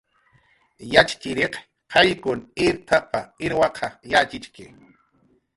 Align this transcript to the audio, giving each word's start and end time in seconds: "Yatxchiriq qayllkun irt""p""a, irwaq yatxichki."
"Yatxchiriq 0.93 1.53
qayllkun 1.93 2.39
irt""p""a, 2.65 3.21
irwaq 3.49 3.77
yatxichki." 4.15 4.65